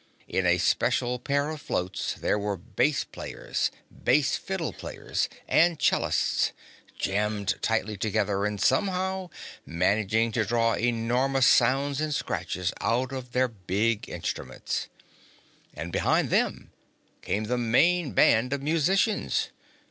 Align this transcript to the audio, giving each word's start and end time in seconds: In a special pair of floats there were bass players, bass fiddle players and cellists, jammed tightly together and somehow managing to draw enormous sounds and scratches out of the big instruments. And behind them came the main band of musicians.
In 0.27 0.47
a 0.47 0.57
special 0.57 1.19
pair 1.19 1.51
of 1.51 1.61
floats 1.61 2.15
there 2.15 2.39
were 2.39 2.57
bass 2.57 3.03
players, 3.03 3.69
bass 3.91 4.35
fiddle 4.35 4.73
players 4.73 5.29
and 5.47 5.77
cellists, 5.77 6.53
jammed 6.97 7.61
tightly 7.61 7.97
together 7.97 8.43
and 8.43 8.59
somehow 8.59 9.29
managing 9.63 10.31
to 10.31 10.43
draw 10.43 10.73
enormous 10.73 11.45
sounds 11.45 12.01
and 12.01 12.15
scratches 12.15 12.73
out 12.81 13.11
of 13.11 13.33
the 13.33 13.47
big 13.47 14.09
instruments. 14.09 14.87
And 15.75 15.91
behind 15.93 16.31
them 16.31 16.71
came 17.21 17.43
the 17.43 17.59
main 17.59 18.13
band 18.13 18.53
of 18.53 18.63
musicians. 18.63 19.49